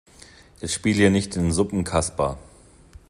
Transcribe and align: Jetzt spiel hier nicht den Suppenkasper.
Jetzt 0.61 0.73
spiel 0.73 0.95
hier 0.95 1.11
nicht 1.11 1.35
den 1.35 1.51
Suppenkasper. 1.51 2.39